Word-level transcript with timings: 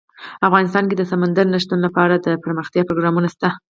افغانستان 0.47 0.83
کې 0.89 0.95
د 0.97 1.03
سمندر 1.11 1.45
نه 1.53 1.57
شتون 1.63 1.79
لپاره 1.85 2.13
دپرمختیا 2.15 2.81
پروګرامونه 2.87 3.27
شته. 3.33 3.49